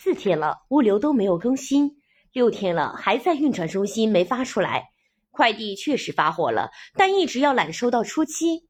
[0.00, 1.96] 四天了，物流都没有更新，
[2.32, 4.84] 六天了还在运转中心没发出来。
[5.32, 8.68] 快递确实发货了，但一直要揽收到初七。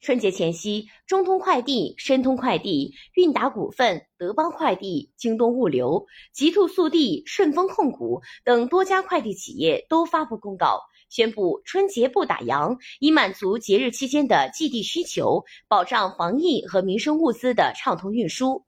[0.00, 18.64] 春节前夕，中通快递、申通快递、韵达股份、德邦快递、京东物流、极兔速递、顺丰控股等多家快递企业都发布公告，宣布春节不打烊，以满足节日期间的寄递需求，保障防疫和民生物资的畅通运输。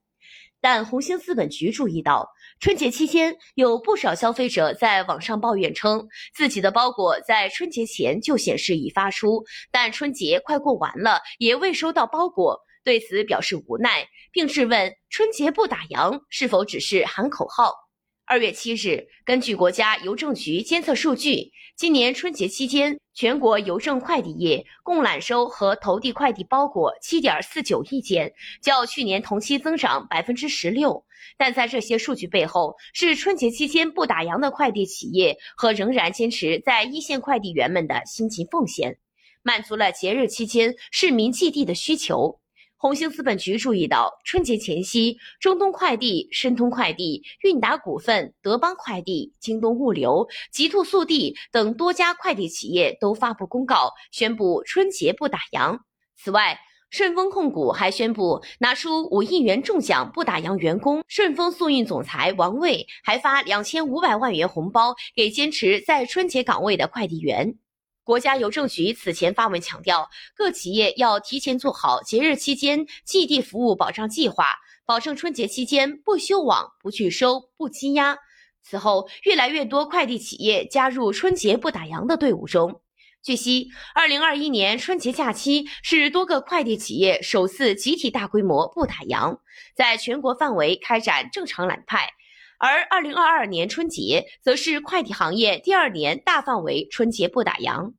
[0.63, 2.25] 但红星资本局注意到，
[2.61, 17.82] 春节期间有不少消费者在网上抱怨称，自己的包裹在春节前就显示已发出，但春节快过完了也未收到包裹，对此表示无奈，并质问“春节不打烊”是否只是喊口号。
[18.25, 31.05] 二月七日，根据国家邮政局监测数据，今年春节期间，全国邮政快递业共揽收和投递快递包裹七点四九亿件，较去年同期增长百分之十六。
[31.37, 38.97] 但在这些数据背后，是春节期间不打烊的快递企业和仍然坚持在一线快递员们的辛勤奉献，
[39.41, 42.39] 满足了节日期间市民寄递的需求。
[42.83, 55.79] 红星资本局注意到，春节前夕，中通快递、申通快递、韵达股份、德邦快递、京东物流、极兔速递等多家快递企业都发布公告，宣布春节不打烊。
[56.17, 56.59] 此外，
[56.89, 61.05] 顺丰控股还宣布拿出五亿元中奖不打烊员工。
[61.07, 67.55] 顺丰速运总裁王卫还发两千五百万元红包给坚持在春节岗位的快递员。
[68.03, 74.47] 国家邮政局此前发文强调，各企业要提前做好节日期间寄递服务保障计划，
[74.85, 78.17] 保证春节期间不休网、不拒收、不积压。
[78.61, 82.81] 此后，越来越多快递企业加入春节不打烊的队伍中。
[83.21, 89.37] 据悉，二零二一年春节假期是多个快递企业首次集体大规模不打烊，
[89.77, 92.09] 在全国范围开展正常揽派。
[92.57, 97.93] 而二零二二年春节则是快递行业第二年大范围春节不打烊。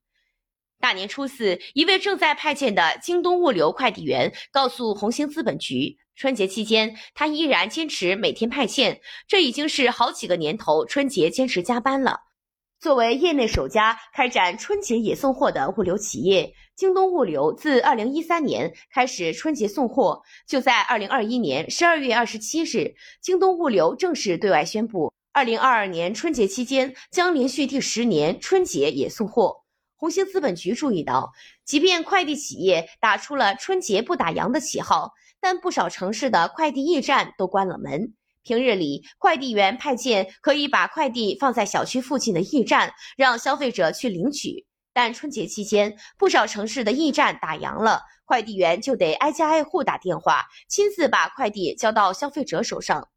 [0.81, 12.21] 大年初四，一位正在派件的京东物流快递员告诉红星资本局，春节期间他依然坚持每天派件，这已经是好几个年头春节坚持加班了。
[12.85, 20.23] 作为业内首家开展春节也送货的物流企业，京东物流自二零一三年开始春节送货。
[20.47, 29.63] 就在二零二一年十二月二十七日，京东物流正式对外宣布，二零二二年春节期间将连续第十年春节也送货。
[29.97, 31.33] 红星资本局注意到，
[31.65, 38.13] 即便快递企业打出了春节不打烊的旗号，但不少城市的快递驿站都关了门。
[38.45, 44.67] 平日里，快递员派件可以把快递放在小区附近的驿站，让消费者去领取。
[44.93, 53.09] 但春节期间，不少城市的驿站打烊了，快递员就得挨家挨户打电话，亲自把快递交到消费者手上。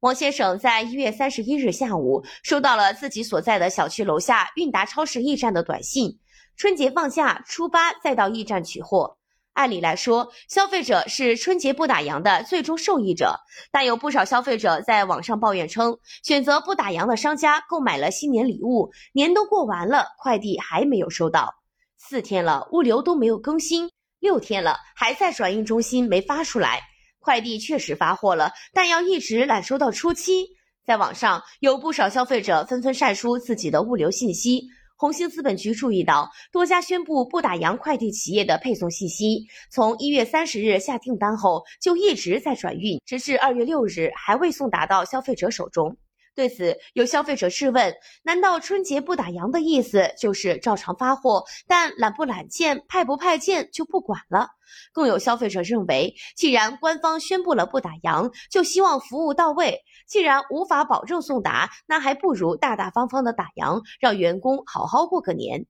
[0.00, 6.20] 王先生在一月三十一日下午收到了自己所在的小区楼下韵达超市驿站的短信：
[6.54, 9.16] 春节放假，初八再到驿站取货。
[9.56, 13.34] 按理来说，消费者是春节不打烊的最终受益者，
[13.72, 21.54] 但有不少消费者在网上抱怨称，选择不打烊的商家购买了新年礼物，年都过完了，快递还没有收到。
[21.96, 23.88] 四天了，物流都没有更新；
[24.20, 26.82] 六天了，还在转运中心没发出来。
[27.18, 30.46] 快递确实发货了，但要一直揽收到初七。
[30.84, 34.62] 在网上，有不少消费者纷纷晒出自己的物流信息。
[34.98, 45.98] 红星资本局注意到，多家宣布不打烊快递企业的配送信息，从一月三十日下订单后就一直在转运，直至二月六日还未送达到消费者手中。
[46.36, 54.50] 对此，有消费者质问：难道春节不打烊的意思就是照常发货，但揽不揽件、派不派件就不管了？
[54.92, 59.80] 更有消费者认为，既然官方宣布了不打烊，就希望服务到位。
[60.06, 65.64] 既然无法保证送达，那还不如大大方方的打烊，让员工好好过个年。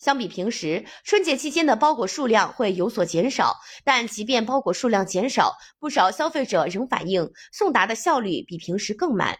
[0.00, 3.54] 相比平时，春节期间的包裹数量会有所减少，
[3.84, 9.38] 但即便包裹数量减少，不少消费者仍反映送达的效率比平时更慢。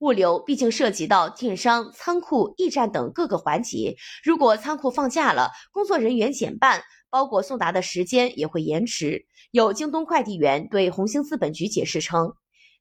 [0.00, 6.82] 物流毕竟涉及到电商、仓库、驿站等各个环节，如果仓库放假了，工作人员减半。
[7.10, 9.24] 包裹送达的时间也会延迟。
[9.52, 12.32] 有京东快递员对红星资本局解释称，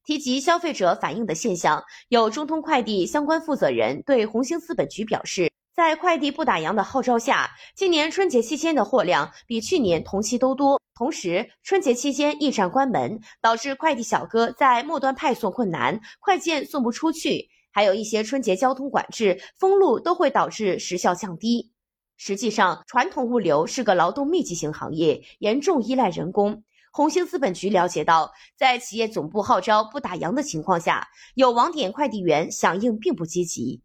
[0.04, 10.80] 提及消费者反映的现象，有中通快递相关负责人对红星资本局表示，在快递不打烊的号召下，今年春节期间的货量比去年同期都多。
[10.94, 17.50] 同时，春节期间驿站关门，导致快递小哥在末端派送困难，快件送不出去。
[17.72, 21.72] 还有一些春节交通管制、封路都会导致时效降低。
[22.18, 26.64] 实际上，传统物流是个劳动密集型行业，严重依赖人工。
[26.92, 33.82] 红星资本局了解到，在企业总部号召不打烊的情况下，有网点快递员响应并不积极。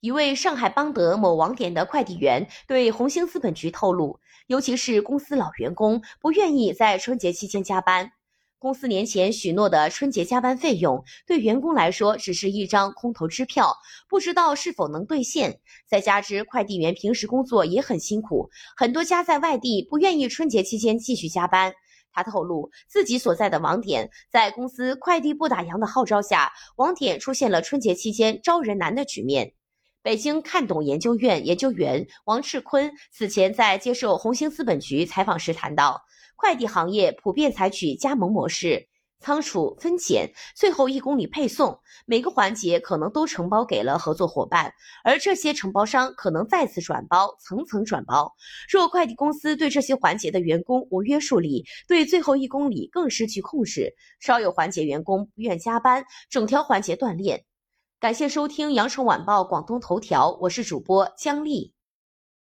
[0.00, 8.10] 一位上海邦德某网点的快递员对红星资本局透露，尤其是公司老员工不愿意在春节期间加班。
[8.58, 13.76] 公司年前许诺的春节加班费用，对员工来说只是一张空头支票，
[14.08, 15.60] 不知道是否能兑现。
[15.86, 21.74] 再加之快递员平时工作也很辛苦，很多家在外地不愿意春节期间继续加班。
[22.10, 29.52] 他透露，自己所在的网点在公司快递不打烊的号召下，网点出现了春节期间招人难的局面。
[30.02, 36.00] 北京看懂研究院研究员王赤坤此前在接受红星资本局采访时谈到，
[36.36, 38.88] 快递行业普遍采取加盟模式，
[39.20, 44.72] 仓储分拣，最后一公里配送，每个环节可能都承包给了合作伙伴，
[45.04, 48.32] 而这些承包商可能再次转包，层层转包。
[48.70, 57.44] 若快递公司对这些环节的员工无约束力，对最后一公里更失去控制，稍有环节员工不愿加班，整条环节断裂。
[58.00, 61.74] 感谢收听《羊城晚报广东头条》，我是主播姜丽。